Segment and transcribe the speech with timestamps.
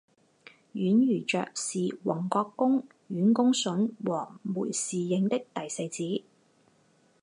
[0.71, 6.23] 阮如琢是宏国公阮公笋和枚氏映的第四子。